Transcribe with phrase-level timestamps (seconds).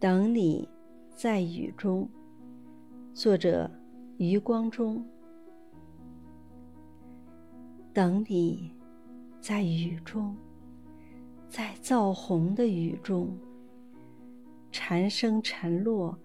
[0.00, 0.66] 等你
[1.14, 2.08] 在雨中。
[3.12, 3.70] 作者：
[4.16, 5.04] 余光中。
[7.92, 8.72] 等你
[9.42, 10.34] 在雨中，
[11.50, 13.36] 在造红的雨中，
[14.72, 16.18] 蝉声沉落，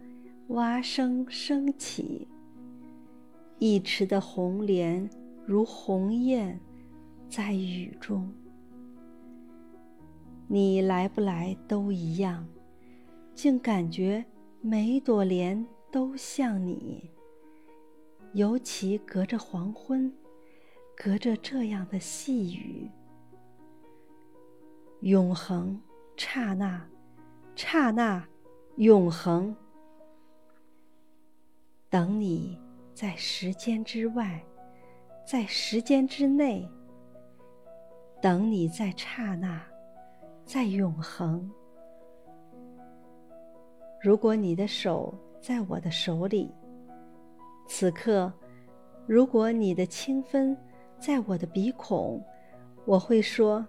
[0.47, 2.29] 蛙声升起。
[3.59, 5.09] 一池的红莲
[5.45, 6.57] 如鸿雁，
[7.27, 8.31] 在雨中。
[10.47, 12.47] 你来不来都一样，
[13.35, 14.25] 竟感觉
[14.61, 17.11] 每朵莲都像你。
[18.31, 20.11] 尤其隔着黄昏，
[20.95, 22.89] 隔着这样的细雨，
[25.01, 25.79] 永恒，
[26.17, 26.89] 刹那，
[27.55, 28.25] 刹那，
[28.77, 29.55] 永恒。
[31.89, 32.59] 等你
[32.93, 34.43] 在时间之外，
[35.27, 36.67] 在时间之内。
[38.21, 39.61] 等你在刹那。
[40.45, 41.51] 在永恒。
[44.05, 46.53] 如果你的手在我的手里，
[47.65, 48.31] 此刻，
[49.07, 50.55] 如果你的清芬
[50.99, 52.23] 在我的鼻孔，
[52.85, 53.65] 我会说：“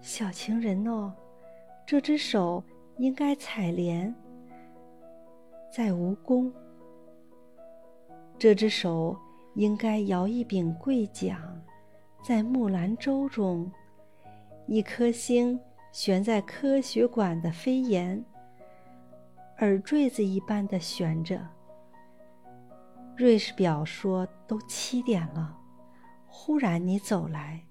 [0.00, 1.12] 小情人哦，
[1.84, 2.64] 这只手
[2.96, 4.14] 应该采莲，
[5.70, 6.50] 在蜈蚣；
[8.38, 9.14] 这只手
[9.52, 11.38] 应该摇一柄桂桨，
[12.24, 13.70] 在木兰舟中。”
[14.66, 15.60] 一颗星
[15.92, 18.24] 悬在科学馆的飞檐，
[19.60, 21.40] 耳坠子一般的悬着。
[23.16, 25.56] 瑞士表说都七点了，
[26.26, 27.64] 忽然你走来，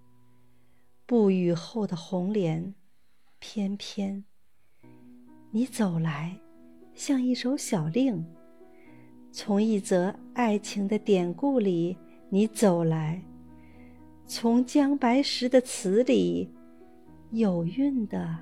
[1.06, 2.74] 不雨后的红莲，
[3.38, 4.26] 翩翩。
[5.52, 6.36] 你走来，
[6.96, 8.26] 像一首小令，
[9.32, 11.96] 从一则爱情的典故里，
[12.30, 13.24] 你走来，
[14.26, 16.52] 从姜白石的词里。
[17.32, 18.36] 有韵的，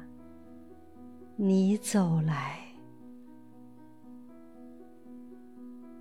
[1.36, 2.63] 你走来。